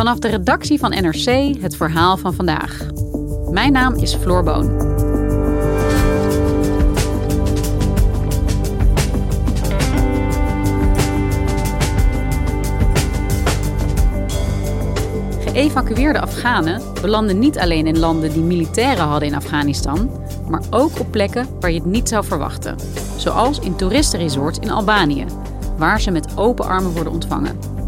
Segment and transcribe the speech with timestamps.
[0.00, 2.86] Vanaf de redactie van NRC het verhaal van vandaag.
[3.50, 4.68] Mijn naam is Floor Boon.
[15.40, 20.10] Geëvacueerde Afghanen belanden niet alleen in landen die militairen hadden in Afghanistan,
[20.48, 22.76] maar ook op plekken waar je het niet zou verwachten.
[23.16, 25.26] Zoals in toeristenresorts in Albanië,
[25.76, 27.79] waar ze met open armen worden ontvangen.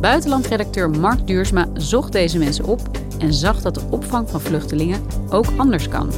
[0.00, 2.80] Buitenlandredacteur Mark Duursma zocht deze mensen op
[3.18, 6.08] en zag dat de opvang van vluchtelingen ook anders kan.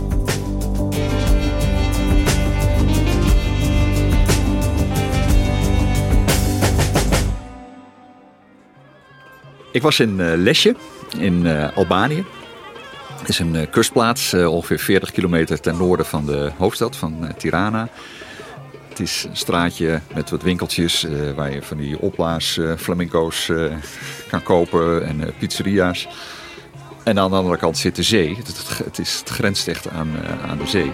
[9.73, 10.77] Ik was in uh, Lesje
[11.19, 12.25] in uh, Albanië.
[13.19, 17.89] Het is een uh, kustplaats, ongeveer 40 kilometer ten noorden van de hoofdstad, van Tirana.
[18.92, 23.51] Het is een straatje met wat winkeltjes waar je van die opblaas flamenco's
[24.29, 26.09] kan kopen en pizzeria's.
[27.04, 28.37] En aan de andere kant zit de zee.
[28.84, 30.10] Het, is, het grenst echt aan,
[30.49, 30.90] aan de zee.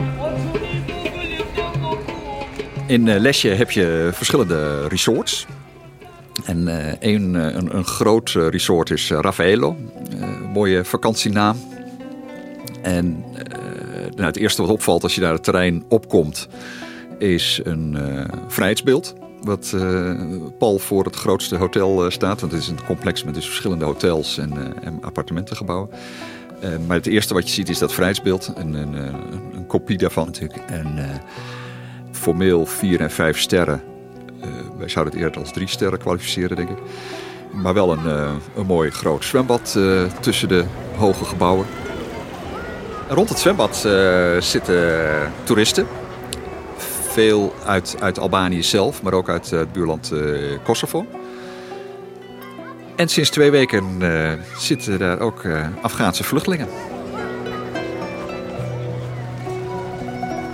[2.87, 5.47] In Lesje heb je verschillende resorts.
[6.45, 6.67] En
[7.01, 9.77] een, een, een, groot resort is Raffaello.
[10.53, 11.57] mooie vakantienaam.
[12.83, 13.25] En
[14.15, 16.49] nou, het eerste wat opvalt als je daar het terrein opkomt...
[17.19, 17.97] is een
[18.49, 19.15] vrijheidsbeeld.
[19.43, 19.77] Wat
[20.59, 22.41] pal voor het grootste hotel staat.
[22.41, 25.89] Want het is een complex met dus verschillende hotels en, en appartementengebouwen.
[26.87, 28.53] maar het eerste wat je ziet is dat vrijheidsbeeld.
[28.57, 30.61] Een, een, kopie daarvan natuurlijk.
[30.67, 31.21] En
[32.13, 33.83] formeel vier en vijf sterren
[34.79, 36.79] wij zouden het eerder als drie sterren kwalificeren, denk ik.
[37.53, 40.65] Maar wel een, uh, een mooi groot zwembad uh, tussen de
[40.97, 41.67] hoge gebouwen.
[43.09, 45.87] Rond het zwembad uh, zitten toeristen.
[47.09, 50.13] Veel uit, uit Albanië zelf, maar ook uit het buurland
[50.65, 51.07] Kosovo.
[52.97, 54.03] En sinds twee weken
[54.57, 55.43] zitten daar ook
[55.83, 56.69] Afghaanse vluchtelingen.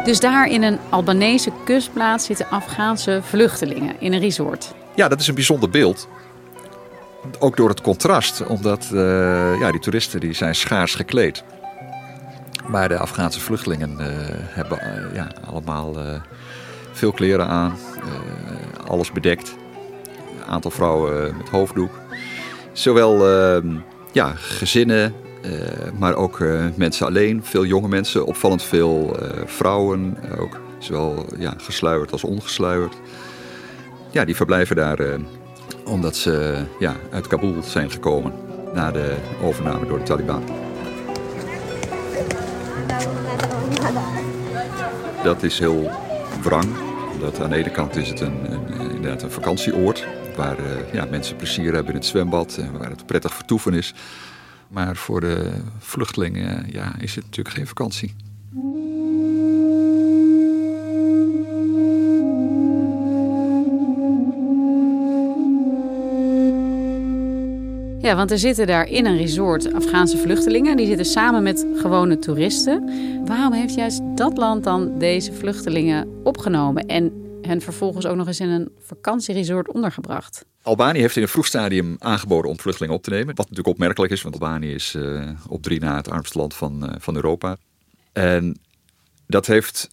[0.04, 4.74] Dus daar in een Albanese kustplaats zitten Afghaanse vluchtelingen in een resort.
[4.94, 6.08] Ja, dat is een bijzonder beeld.
[7.38, 9.00] Ook door het contrast, omdat uh,
[9.60, 11.44] ja, die toeristen die zijn schaars gekleed.
[12.66, 15.94] Maar de Afghaanse vluchtelingen uh, hebben uh, ja, allemaal
[16.92, 17.76] veel kleren aan,
[18.86, 19.54] alles bedekt.
[20.38, 21.90] Een aantal vrouwen met hoofddoek.
[22.72, 23.76] Zowel ehm,
[24.12, 25.14] ja, gezinnen,
[25.98, 26.38] maar ook
[26.74, 32.94] mensen alleen, veel jonge mensen, opvallend veel vrouwen, ook zowel ja, gesluierd als ongesluierd.
[34.10, 34.98] Ja, die verblijven daar
[35.84, 38.32] omdat ze ja, uit Kabul zijn gekomen
[38.74, 40.63] na de overname door de Taliban.
[45.22, 45.90] Dat is heel
[46.42, 46.66] wrang,
[47.12, 50.06] omdat aan de ene kant is het een, een inderdaad een vakantieoord
[50.36, 50.56] waar
[50.92, 53.94] ja, mensen plezier hebben in het zwembad en waar het prettig vertoeven is.
[54.68, 58.14] Maar voor de vluchtelingen ja, is het natuurlijk geen vakantie.
[68.04, 70.76] Ja, want er zitten daar in een resort Afghaanse vluchtelingen.
[70.76, 72.90] Die zitten samen met gewone toeristen.
[73.26, 77.12] Waarom heeft juist dat land dan deze vluchtelingen opgenomen en
[77.42, 80.44] hen vervolgens ook nog eens in een vakantieresort ondergebracht?
[80.62, 83.26] Albanië heeft in een vroeg stadium aangeboden om vluchtelingen op te nemen.
[83.26, 86.84] Wat natuurlijk opmerkelijk is, want Albanië is uh, op drie na het armste land van,
[86.84, 87.56] uh, van Europa.
[88.12, 88.58] En
[89.26, 89.88] dat heeft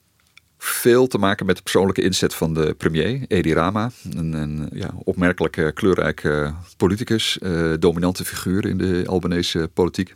[0.63, 3.91] veel te maken met de persoonlijke inzet van de premier, Edi Rama.
[4.15, 10.15] Een, een ja, opmerkelijke, kleurrijke politicus, uh, dominante figuur in de Albanese politiek.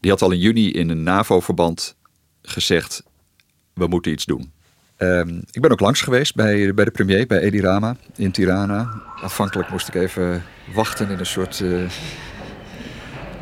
[0.00, 1.96] Die had al in juni in een NAVO-verband
[2.42, 3.02] gezegd:
[3.72, 4.52] we moeten iets doen.
[4.98, 9.02] Um, ik ben ook langs geweest bij, bij de premier, bij Edi Rama in Tirana.
[9.22, 10.42] Aanvankelijk moest ik even
[10.74, 11.90] wachten in een soort uh,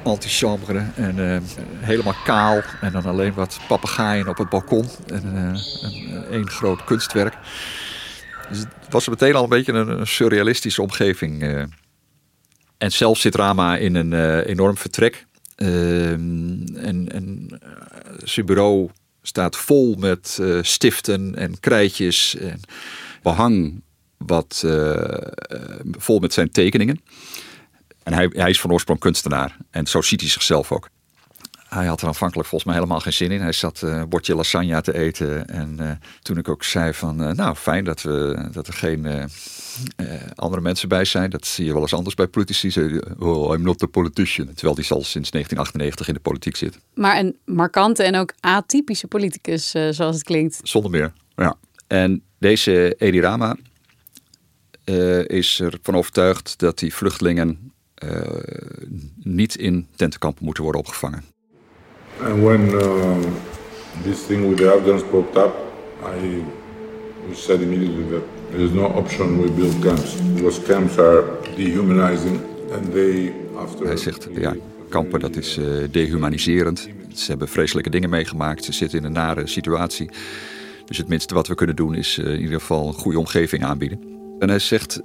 [0.02, 0.84] antichambre.
[0.94, 1.38] En uh,
[1.80, 2.62] helemaal kaal.
[2.80, 4.88] En dan alleen wat papegaaien op het balkon.
[5.06, 7.34] En uh, een, één groot kunstwerk.
[8.48, 11.42] Dus het was meteen al een beetje een, surrealistische omgeving.
[12.78, 15.26] En zelf zit Rama in een enorm vertrek.
[15.56, 17.48] En,
[18.22, 18.88] zijn bureau
[19.22, 22.60] staat vol met stiften en krijtjes en
[23.22, 23.82] behang
[24.16, 24.64] wat
[25.98, 27.00] vol met zijn tekeningen.
[28.02, 30.88] En hij, hij is van oorsprong kunstenaar en zo ziet hij zichzelf ook.
[31.74, 33.40] Hij had er aanvankelijk volgens mij helemaal geen zin in.
[33.40, 35.48] Hij zat een bordje lasagne te eten.
[35.48, 35.90] En uh,
[36.22, 39.24] toen ik ook zei van, uh, nou fijn dat, we, dat er geen uh,
[40.34, 41.30] andere mensen bij zijn.
[41.30, 42.70] Dat zie je wel eens anders bij politici.
[42.70, 44.46] Zei, oh, I'm not a politician.
[44.54, 46.78] Terwijl die al sinds 1998 in de politiek zit.
[46.94, 50.60] Maar een markante en ook atypische politicus, zoals het klinkt.
[50.62, 51.56] Zonder meer, ja.
[51.86, 53.56] En deze Edi Rama
[55.26, 57.72] is ervan overtuigd dat die vluchtelingen
[59.22, 61.24] niet in tentenkampen moeten worden opgevangen.
[62.20, 63.16] And when uh,
[64.02, 65.52] this thing with the Afghans popped up,
[66.04, 66.42] I
[67.34, 71.24] said immediately that there is no option we build camps because camps are
[71.56, 72.40] dehumanizing
[72.72, 73.86] and they after.
[73.86, 74.56] Hij zegt ja,
[74.88, 76.88] kampen dat is uh, dehumaniserend.
[77.14, 78.64] Ze hebben vreselijke dingen meegemaakt.
[78.64, 80.10] Ze zitten in een nare situatie.
[80.84, 83.64] Dus het minste wat we kunnen doen is uh, in ieder geval een goede omgeving
[83.64, 84.00] aanbieden.
[84.38, 85.02] En hij zegt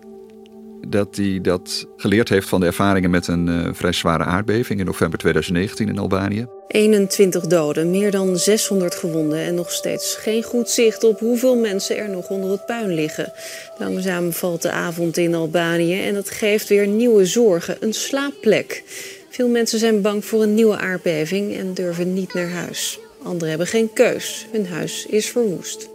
[0.89, 4.85] dat hij dat geleerd heeft van de ervaringen met een uh, vrij zware aardbeving in
[4.85, 6.47] november 2019 in Albanië.
[6.67, 11.97] 21 doden, meer dan 600 gewonden en nog steeds geen goed zicht op hoeveel mensen
[11.97, 13.33] er nog onder het puin liggen.
[13.77, 18.83] Langzaam valt de avond in Albanië en dat geeft weer nieuwe zorgen, een slaapplek.
[19.29, 22.99] Veel mensen zijn bang voor een nieuwe aardbeving en durven niet naar huis.
[23.23, 25.89] Anderen hebben geen keus, hun huis is verwoest.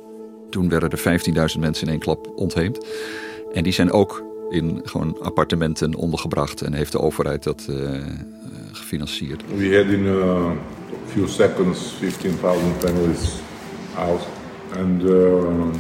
[0.50, 1.20] Toen werden er
[1.54, 2.86] 15.000 mensen in één klap ontheemd.
[3.52, 7.90] En die zijn ook in gewoon appartementen ondergebracht en heeft de overheid dat uh,
[8.72, 9.42] gefinancierd.
[9.56, 10.54] We had in a
[11.06, 13.32] few seconds 15,000 families
[13.96, 14.20] out
[14.78, 15.74] and uh,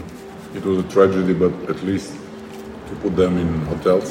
[0.52, 2.10] it was a tragedy but at least
[2.88, 4.10] to put them in hotels.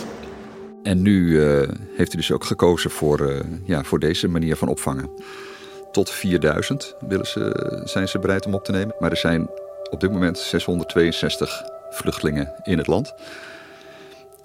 [0.83, 1.59] En nu uh,
[1.95, 5.09] heeft hij dus ook gekozen voor, ja, voor deze manier van opvangen.
[5.91, 8.95] Tot 4000 willen ze, zijn ze bereid om op te nemen.
[8.99, 9.49] Maar er zijn
[9.89, 13.13] op dit moment 662 vluchtelingen in het land.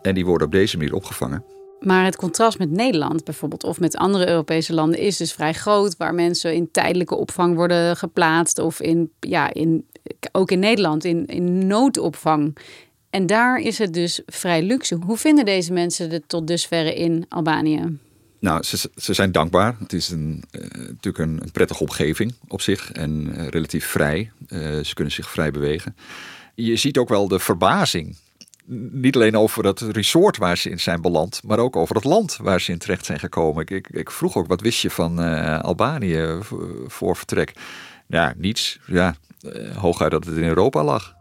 [0.06, 1.44] En die worden op deze manier opgevangen.
[1.80, 5.96] Maar het contrast met Nederland bijvoorbeeld of met andere Europese landen is dus vrij groot,
[5.96, 9.86] waar mensen in tijdelijke opvang worden geplaatst of in, ja, in,
[10.32, 12.56] ook in Nederland in, in noodopvang.
[13.10, 14.98] En daar is het dus vrij luxe.
[15.04, 17.98] Hoe vinden deze mensen het tot dusverre in Albanië?
[18.40, 19.76] Nou, ze, ze zijn dankbaar.
[19.78, 24.30] Het is een, uh, natuurlijk een, een, prettige omgeving op zich en uh, relatief vrij.
[24.48, 25.96] Uh, ze kunnen zich vrij bewegen.
[26.54, 28.16] Je ziet ook wel de verbazing
[28.92, 32.36] niet alleen over het resort waar ze in zijn beland, maar ook over het land
[32.42, 33.66] waar ze in terecht zijn gekomen.
[33.66, 36.38] Ik, ik, vroeg ook, wat wist je van uh, Albanië
[36.86, 37.52] voor vertrek?
[38.06, 38.78] Ja, niets.
[38.86, 41.14] Ja, uh, hooguit dat het in Europa lag.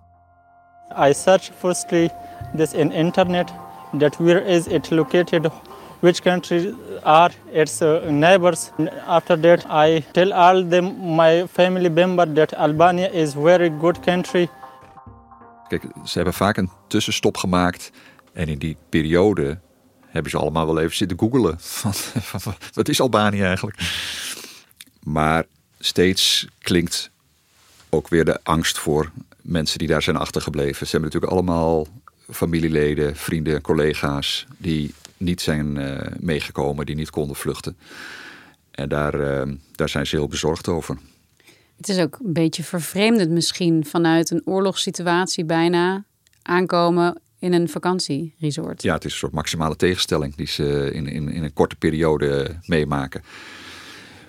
[1.07, 2.09] I searched firstly
[2.56, 3.53] this in internet
[4.00, 5.51] that where is it located
[6.00, 8.71] which countries are its uh, neighbors.
[9.07, 14.50] After that, I tell all them my family member that Albania is very good country.
[15.67, 17.91] Kijk, ze hebben vaak een tussenstop gemaakt.
[18.33, 19.59] En in die periode
[20.07, 21.59] hebben ze allemaal wel even zitten googelen.
[22.73, 23.79] Wat is Albanië eigenlijk?
[25.03, 25.45] Maar
[25.79, 27.12] steeds klinkt
[27.89, 30.85] ook weer de angst voor mensen die daar zijn achtergebleven.
[30.88, 31.88] Ze hebben natuurlijk allemaal
[32.31, 37.77] familieleden, vrienden, collega's die niet zijn uh, meegekomen, die niet konden vluchten.
[38.71, 40.97] En daar, uh, daar zijn ze heel bezorgd over.
[41.77, 46.04] Het is ook een beetje vervreemdend misschien vanuit een oorlogssituatie bijna
[46.42, 48.81] aankomen in een vakantieresort.
[48.81, 52.60] Ja, het is een soort maximale tegenstelling die ze in, in, in een korte periode
[52.66, 53.24] meemaken.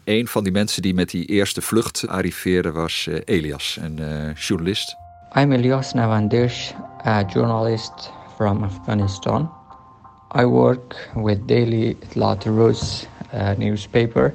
[0.04, 4.34] Een van die mensen die met die eerste vlucht arriveerde was uh, Elias, een uh,
[4.34, 4.96] journalist.
[5.36, 6.72] I'm Elias Navandesh,
[7.06, 9.50] a journalist from Afghanistan.
[10.40, 14.34] I work with Daily Itlaat Rus uh, newspaper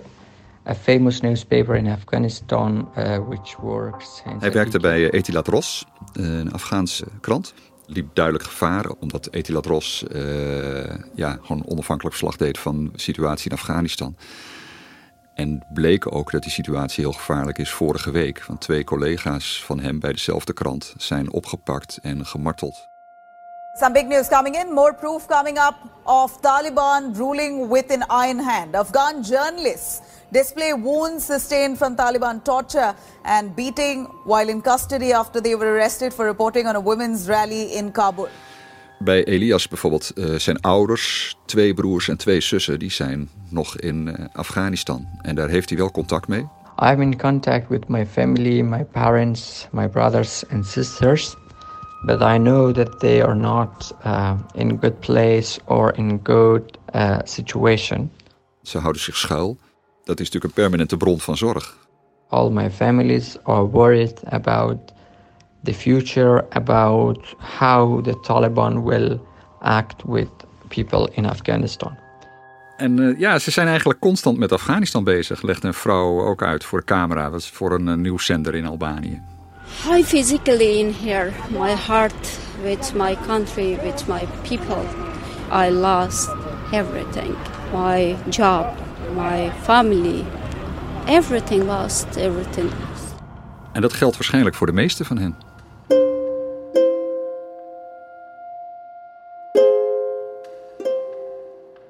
[0.72, 4.22] a famous newspaper in Afghanistan uh, which works.
[4.40, 7.54] Hij werkte bij eh, Etilat Ros, een Afghaanse krant.
[7.86, 10.84] Liep duidelijk gevaar omdat Etilat Ros uh,
[11.16, 14.16] ja, gewoon onafhankelijk verslag deed van de situatie in Afghanistan.
[15.34, 18.44] En bleek ook dat die situatie heel gevaarlijk is vorige week.
[18.46, 22.91] Want twee collega's van hem bij dezelfde krant zijn opgepakt en gemarteld.
[23.74, 24.74] Some big news coming in.
[24.74, 25.76] More proof coming up
[26.06, 28.76] of Taliban ruling with an iron hand.
[28.76, 30.02] Afghan journalists
[30.32, 36.14] display wounds sustained from Taliban torture and beating while in custody after they were arrested
[36.14, 38.28] for reporting on a women's rally in Kabul.
[39.00, 44.08] Bij Elias bijvoorbeeld uh, zijn ouders, twee broers en twee zussen, die zijn nog in
[44.08, 45.08] uh, Afghanistan.
[45.22, 46.48] En daar heeft hij wel contact mee.
[46.80, 51.36] I'm in contact with my family, my parents, my brothers and sisters.
[52.02, 56.78] But I know that they are not uh, in good place or in good
[57.24, 58.12] situation.
[58.62, 59.58] Ze houden zich schuil
[60.04, 61.78] dat is natuurlijk een permanente bron van zorg.
[62.30, 64.78] All my families are worried about
[65.64, 69.20] the future, about how the Taliban will
[69.60, 70.30] act with
[70.68, 71.98] people in Afghanistan.
[72.78, 76.64] En uh, ja, ze zijn eigenlijk constant met Afghanistan bezig, legt een vrouw ook uit
[76.64, 79.22] voor de camera, dat is voor een uh, nieuwszender in Albanië.
[79.90, 84.86] I physically in here, my heart with my country, with my people.
[85.52, 86.30] I lost
[86.72, 87.36] everything,
[87.74, 88.66] my job,
[89.16, 90.26] my family.
[91.08, 93.16] Everything lost, everything lost.
[93.72, 95.36] En dat geldt waarschijnlijk voor de meeste van hen.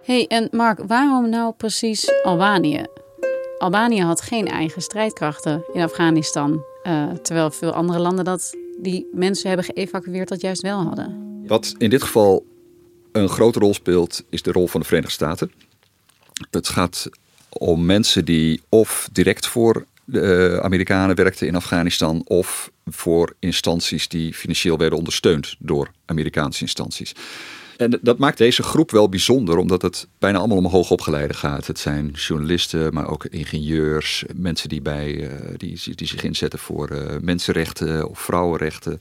[0.03, 2.85] hey, en Mark, waarom nou precies Albanië?
[3.57, 6.70] Albanië had geen eigen strijdkrachten in Afghanistan.
[6.83, 11.29] Uh, terwijl veel andere landen dat die mensen hebben geëvacueerd dat juist wel hadden.
[11.47, 12.45] Wat in dit geval
[13.11, 15.51] een grote rol speelt, is de rol van de Verenigde Staten.
[16.51, 17.09] Het gaat
[17.50, 24.33] om mensen die of direct voor de Amerikanen werkten in Afghanistan of voor instanties die
[24.33, 27.13] financieel werden ondersteund door Amerikaanse instanties.
[27.81, 31.67] En dat maakt deze groep wel bijzonder, omdat het bijna allemaal om hoogopgeleide gaat.
[31.67, 36.91] Het zijn journalisten, maar ook ingenieurs, mensen die, bij, uh, die, die zich inzetten voor
[36.91, 39.00] uh, mensenrechten of vrouwenrechten.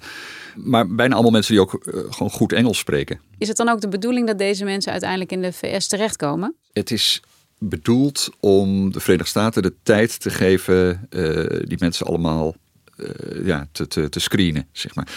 [0.56, 3.20] Maar bijna allemaal mensen die ook uh, gewoon goed Engels spreken.
[3.38, 6.54] Is het dan ook de bedoeling dat deze mensen uiteindelijk in de VS terechtkomen?
[6.72, 7.22] Het is
[7.58, 11.08] bedoeld om de Verenigde Staten de tijd te geven
[11.64, 12.54] die mensen allemaal
[13.44, 15.08] ja, te, te, te screenen, zeg maar.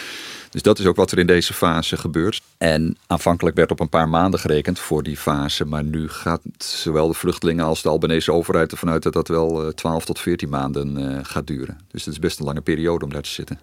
[0.54, 2.42] Dus dat is ook wat er in deze fase gebeurt.
[2.58, 5.64] En aanvankelijk werd op een paar maanden gerekend voor die fase.
[5.64, 9.72] Maar nu gaat zowel de vluchtelingen als de Albanese overheid ervan uit dat dat wel
[9.74, 11.78] 12 eh, tot 14 maanden uh, gaat duren.
[11.90, 13.58] Dus het is best een lange periode om daar te zitten.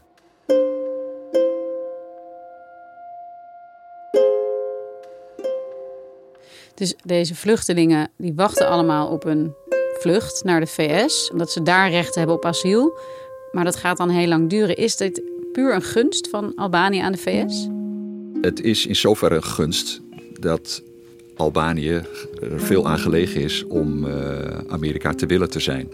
[6.75, 9.53] Dus deze vluchtelingen die wachten allemaal op een
[9.99, 12.99] vlucht naar de VS, omdat ze daar recht hebben op asiel.
[13.51, 14.75] Maar dat gaat dan heel lang duren.
[14.75, 15.21] Is dit
[15.51, 17.67] puur een gunst van Albanië aan de VS?
[18.41, 20.01] Het is in zoverre een gunst
[20.39, 20.83] dat
[21.35, 22.01] Albanië
[22.41, 24.13] er veel aan gelegen is om uh,
[24.67, 25.89] Amerika te willen te zijn.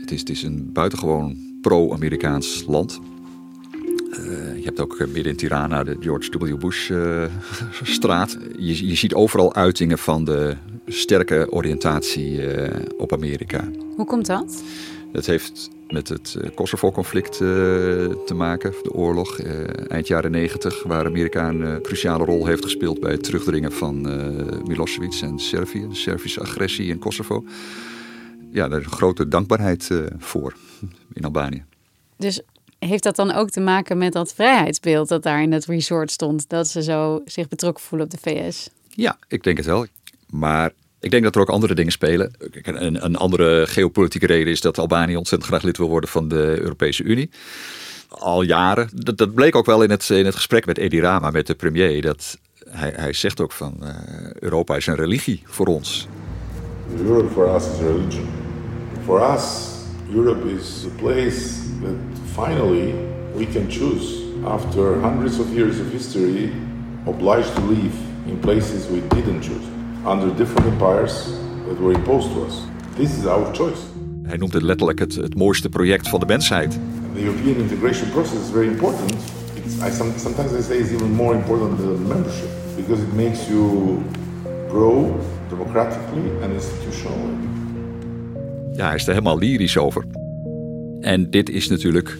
[0.00, 3.00] Het is, het is een buitengewoon pro-Amerikaans land.
[4.10, 6.58] Uh, je hebt ook midden in Tirana de George W.
[6.58, 8.36] Bush-straat.
[8.40, 12.40] Uh, je, je ziet overal uitingen van de sterke oriëntatie
[12.98, 13.70] op Amerika.
[13.96, 14.62] Hoe komt dat?
[15.12, 17.38] Dat heeft met het eh, Kosovo-conflict eh,
[18.26, 23.00] te maken, de oorlog eh, eind jaren 90, waar Amerika een cruciale rol heeft gespeeld
[23.00, 24.00] bij het terugdringen van
[24.66, 27.44] Milosevic en Servië, de Servische agressie in Kosovo.
[28.50, 30.54] Ja, daar is een grote dankbaarheid voor
[31.12, 31.64] in Albanië.
[32.16, 32.40] Dus
[32.78, 36.48] heeft dat dan ook te maken met dat vrijheidsbeeld dat daar in het resort stond,
[36.48, 38.70] dat ze zo zich betrokken voelen op de VS?
[38.88, 39.86] Ja, ik denk het wel.
[40.30, 40.72] Maar
[41.06, 42.32] ik denk dat er ook andere dingen spelen.
[42.62, 46.60] Een, een andere geopolitieke reden is dat Albanië ontzettend graag lid wil worden van de
[46.60, 47.30] Europese Unie.
[48.08, 48.88] Al jaren.
[48.94, 51.54] Dat, dat bleek ook wel in het, in het gesprek met Edi Rama, met de
[51.54, 52.02] premier.
[52.02, 53.88] Dat hij, hij zegt ook van uh,
[54.32, 56.08] Europa is een religie voor ons.
[57.06, 58.28] Europe for us is a religion.
[59.04, 59.44] For us,
[60.14, 61.96] Europe is a place that
[62.44, 62.94] finally
[63.36, 64.24] we can choose.
[64.44, 66.50] After hundreds of years of history,
[67.04, 67.96] obliged to live
[68.26, 69.75] in places we didn't choose
[70.06, 71.24] under different empires
[71.68, 72.62] that were imposed to us.
[72.96, 73.80] This is our choice.
[74.22, 76.78] Hij noemt het letterlijk het, het mooiste project van de mensheid.
[77.14, 79.14] The European integration process is very important.
[79.54, 83.98] It's, I, sometimes I say it's even more important than membership because it makes you
[84.68, 87.34] grow democratically and institutionally.
[88.76, 90.04] Ja, hij is er helemaal lyrisch over.
[91.00, 92.18] En dit is natuurlijk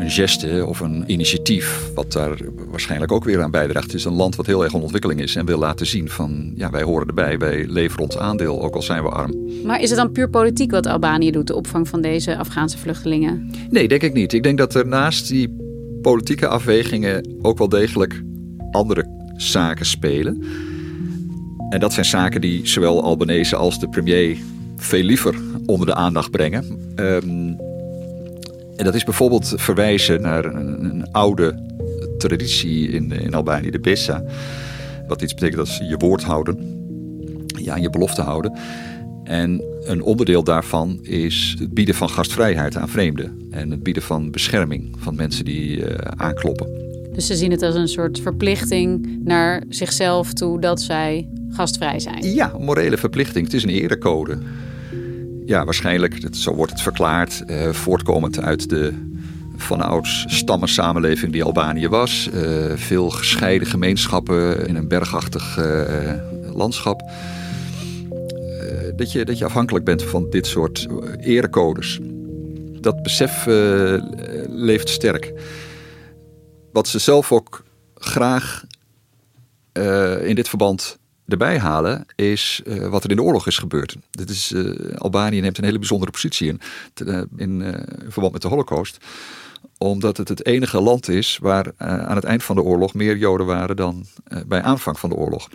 [0.00, 2.38] een geste of een initiatief wat daar
[2.70, 3.86] waarschijnlijk ook weer aan bijdraagt.
[3.86, 6.52] Het is een land wat heel erg in ontwikkeling is en wil laten zien van
[6.56, 9.34] ja, wij horen erbij, wij leveren ons aandeel, ook al zijn we arm.
[9.64, 13.50] Maar is het dan puur politiek wat Albanië doet, de opvang van deze Afghaanse vluchtelingen?
[13.70, 14.32] Nee, denk ik niet.
[14.32, 15.56] Ik denk dat er naast die
[16.02, 18.22] politieke afwegingen ook wel degelijk
[18.70, 20.42] andere zaken spelen.
[21.70, 24.36] En dat zijn zaken die zowel Albanese als de premier
[24.76, 25.34] veel liever
[25.66, 26.64] onder de aandacht brengen.
[26.96, 27.56] Um,
[28.80, 31.54] en dat is bijvoorbeeld verwijzen naar een, een oude
[32.18, 34.22] traditie in, in Albanië, de Bessa.
[35.08, 36.58] Wat iets betekent dat je woord houden,
[37.46, 38.58] ja, je belofte houden.
[39.24, 43.48] En een onderdeel daarvan is het bieden van gastvrijheid aan vreemden.
[43.50, 46.68] En het bieden van bescherming van mensen die uh, aankloppen.
[47.12, 52.34] Dus ze zien het als een soort verplichting naar zichzelf toe dat zij gastvrij zijn.
[52.34, 53.44] Ja, morele verplichting.
[53.44, 54.38] Het is een erecode
[55.50, 59.08] ja, waarschijnlijk, zo wordt het verklaard, uh, voortkomend uit de
[59.56, 62.28] vanouds stammensamenleving die Albanië was.
[62.34, 66.12] Uh, veel gescheiden gemeenschappen in een bergachtig uh,
[66.54, 67.10] landschap.
[68.96, 70.86] dat, je, dat je afhankelijk bent van dit soort
[71.20, 71.98] erecodes.
[72.80, 73.44] Dat besef
[74.48, 75.32] leeft sterk.
[76.72, 77.64] Wat ze zelf ook
[77.94, 78.64] graag
[80.22, 80.99] in dit verband
[81.30, 83.96] erbij halen is uh, wat er in de oorlog is gebeurd.
[84.10, 86.56] Dit is, uh, Albanië neemt een hele bijzondere positie
[87.04, 87.74] uh, in
[88.08, 89.04] verband met de Holocaust
[89.78, 93.46] omdat het het enige land is waar aan het eind van de oorlog meer Joden
[93.46, 94.06] waren dan
[94.46, 95.48] bij aanvang van de oorlog.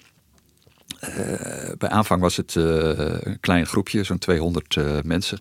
[1.77, 5.39] bij aanvang was het een klein groepje, zo'n 200 mensen.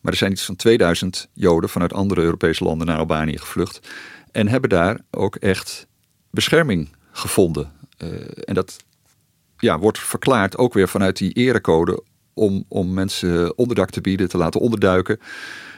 [0.00, 3.88] Maar er zijn iets van 2000 Joden vanuit andere Europese landen naar Albanië gevlucht.
[4.32, 5.86] En hebben daar ook echt
[6.30, 7.72] bescherming gevonden.
[8.44, 8.84] en dat
[9.64, 12.02] ja, wordt verklaard ook weer vanuit die erecode
[12.34, 15.18] om, om mensen onderdak te bieden, te laten onderduiken.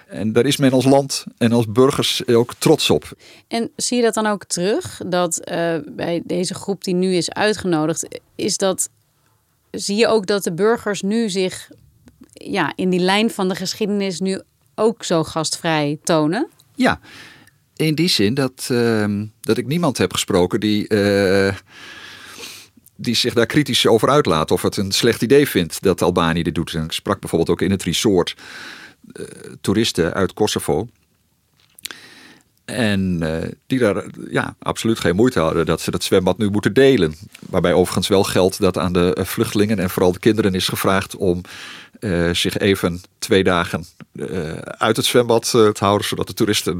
[0.06, 3.16] En daar is men als land en als burgers ook trots op.
[3.48, 5.00] En zie je dat dan ook terug?
[5.06, 8.88] Dat uh, bij deze groep die nu is uitgenodigd, is dat.
[9.70, 11.70] Zie je ook dat de burgers nu zich
[12.32, 14.40] ja, in die lijn van de geschiedenis nu
[14.74, 16.48] ook zo gastvrij tonen?
[16.74, 17.00] Ja,
[17.76, 20.88] in die zin dat, uh, dat ik niemand heb gesproken die.
[20.88, 21.54] Uh,
[22.96, 26.54] die zich daar kritisch over uitlaat of het een slecht idee vindt dat Albanië dit
[26.54, 26.74] doet.
[26.74, 28.36] En ik sprak bijvoorbeeld ook in het resort
[29.12, 29.26] uh,
[29.60, 30.88] toeristen uit Kosovo.
[32.64, 33.36] En uh,
[33.66, 37.14] die daar ja, absoluut geen moeite hadden dat ze dat zwembad nu moeten delen.
[37.50, 41.40] Waarbij overigens wel geldt dat aan de vluchtelingen en vooral de kinderen is gevraagd om
[42.32, 43.84] zich even twee dagen
[44.62, 46.78] uit het zwembad te houden, zodat de toeristen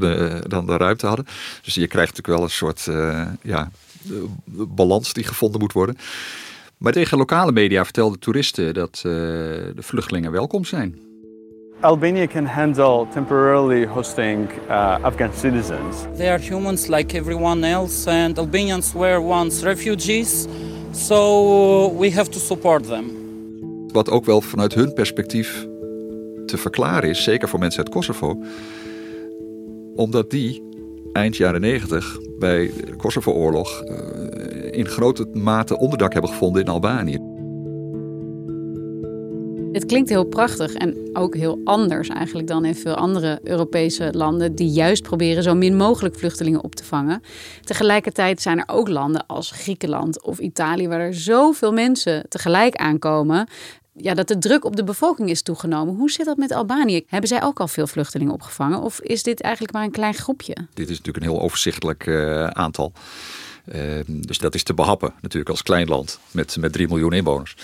[0.49, 1.27] dan de ruimte hadden.
[1.61, 2.87] Dus je krijgt natuurlijk wel een soort
[3.41, 3.71] ja,
[4.67, 5.95] balans die gevonden moet worden.
[6.77, 11.05] Maar tegen lokale media vertelden toeristen dat de vluchtelingen welkom zijn.
[11.81, 16.05] Albania can handle temporarily hosting uh, Afghan citizens.
[16.15, 20.47] They are humans like everyone else, and Albanians were once refugees,
[20.91, 23.05] so we have to support them.
[23.91, 25.67] Wat ook wel vanuit hun perspectief
[26.45, 28.43] te verklaren is, zeker voor mensen uit Kosovo,
[29.95, 30.63] omdat die
[31.17, 37.35] eind jaren 90 bij de Kosovo-oorlog uh, in grote mate onderdak hebben gevonden in Albanië.
[39.71, 44.55] Het klinkt heel prachtig en ook heel anders eigenlijk dan in veel andere Europese landen
[44.55, 47.21] die juist proberen zo min mogelijk vluchtelingen op te vangen.
[47.63, 53.47] Tegelijkertijd zijn er ook landen als Griekenland of Italië waar er zoveel mensen tegelijk aankomen.
[53.99, 55.95] Ja, dat de druk op de bevolking is toegenomen.
[55.95, 57.03] Hoe zit dat met Albanië?
[57.07, 58.81] Hebben zij ook al veel vluchtelingen opgevangen?
[58.81, 60.55] Of is dit eigenlijk maar een klein groepje?
[60.73, 62.91] Dit is natuurlijk een heel overzichtelijk uh, aantal.
[63.75, 67.55] Uh, dus dat is te behappen natuurlijk als klein land met, met 3 miljoen inwoners.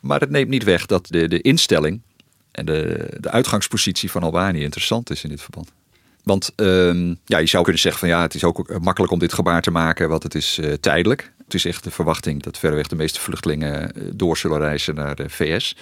[0.00, 2.00] Maar het neemt niet weg dat de, de instelling
[2.50, 5.72] en de, de uitgangspositie van Albanië interessant is in dit verband.
[6.22, 9.32] Want uh, ja, je zou kunnen zeggen van ja, het is ook makkelijk om dit
[9.32, 11.32] gebaar te maken, want het is uh, tijdelijk.
[11.50, 15.14] Het is echt de verwachting dat verreweg de meeste vluchtelingen eh, door zullen reizen naar
[15.14, 15.76] de VS.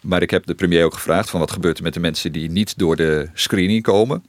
[0.00, 2.50] Maar ik heb de premier ook gevraagd van wat gebeurt er met de mensen die
[2.50, 4.24] niet door de screening komen.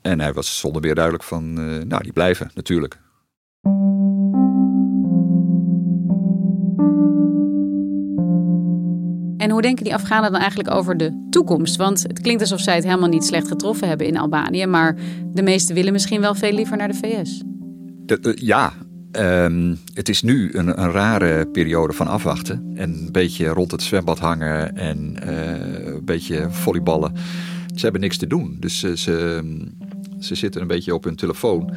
[0.00, 2.98] En hij was zonder meer duidelijk van, uh, nou die blijven natuurlijk.
[9.36, 11.76] En hoe denken die Afghanen dan eigenlijk over de toekomst?
[11.76, 14.66] Want het klinkt alsof zij het helemaal niet slecht getroffen hebben in Albanië.
[14.66, 14.96] Maar
[15.32, 17.42] de meesten willen misschien wel veel liever naar de VS.
[18.06, 18.72] De, uh, ja,
[19.20, 22.72] um, het is nu een, een, rare periode van afwachten.
[22.74, 27.12] En een beetje rond het zwembad hangen en uh, een beetje volleyballen.
[27.74, 28.56] Ze hebben niks te doen.
[28.60, 29.42] Dus uh, ze,
[30.20, 31.72] ze zitten een beetje op hun telefoon.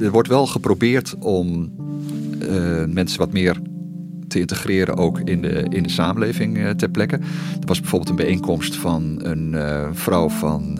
[0.00, 1.72] Er wordt wel geprobeerd om
[2.86, 3.56] mensen wat meer
[4.28, 7.16] te integreren ook in de, in de samenleving uh, ter plekke.
[7.60, 9.56] Er was bijvoorbeeld een bijeenkomst van een
[9.94, 10.78] vrouw van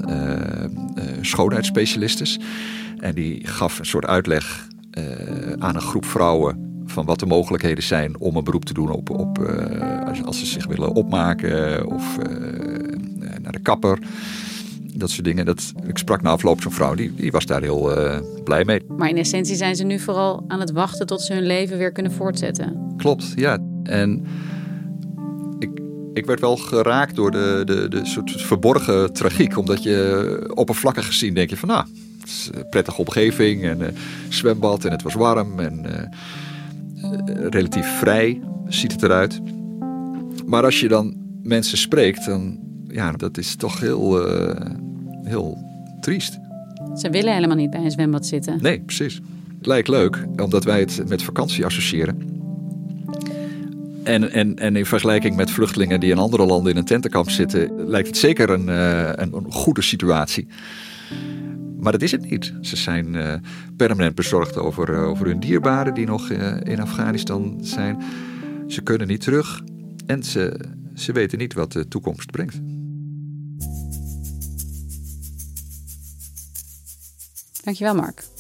[1.21, 2.39] schoonheidsspecialistes.
[2.99, 4.67] En die gaf een soort uitleg
[5.59, 9.11] aan een groep vrouwen van wat de mogelijkheden zijn om een beroep te doen op,
[9.11, 9.39] op
[10.07, 12.19] als, als, ze zich willen opmaken of
[13.43, 13.99] naar de kapper
[14.99, 15.45] dat soort dingen.
[15.45, 18.81] Dat, ik sprak na afloop zo'n vrouw, die, die was daar heel uh, blij mee.
[18.97, 21.93] Maar in essentie zijn ze nu vooral aan het wachten tot ze hun leven weer
[21.93, 22.95] kunnen voortzetten.
[22.97, 23.59] Klopt, ja.
[23.83, 24.25] En
[25.59, 25.81] ik,
[26.13, 29.57] ik werd wel geraakt door de, de, de soort verborgen tragiek.
[29.57, 31.87] Omdat je oppervlakkig gezien denk je van, nou,
[32.71, 33.87] prettige omgeving en uh,
[34.29, 39.41] zwembad en het was warm en uh, relatief vrij ziet het eruit.
[40.47, 42.59] Maar als je dan mensen spreekt, dan
[42.89, 44.27] ja, dat is toch heel,
[45.23, 45.59] heel
[46.01, 46.39] triest.
[46.97, 48.59] Ze willen helemaal niet bij een zwembad zitten.
[48.63, 49.21] Nee, precies.
[49.57, 52.35] Het lijkt leuk, omdat wij het met vakantie associëren.
[54.05, 57.89] En, en, en in vergelijking met vluchtelingen die in andere landen in een tentenkamp zitten,
[57.89, 60.47] lijkt het zeker een, uh, een, een, goede situatie.
[61.85, 62.53] Maar dat is het niet.
[62.61, 63.35] Ze zijn uh,
[63.77, 66.31] permanent bezorgd over, uh, over hun dierbaren die nog
[66.63, 68.03] in Afghanistan zijn.
[68.69, 69.63] Ze kunnen niet terug
[70.07, 70.61] en ze,
[70.95, 72.61] ze weten niet wat de toekomst brengt.
[77.65, 78.34] Dankjewel, Mark.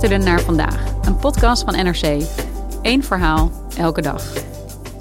[0.00, 2.22] Luisterde naar vandaag, een podcast van NRC.
[2.82, 4.22] Eén verhaal, elke dag.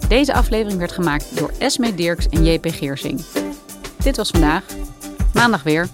[0.08, 3.26] Deze aflevering werd gemaakt door Esme Dirks en JP Geersing.
[4.04, 4.64] Dit was vandaag.
[5.34, 5.88] Maandag weer.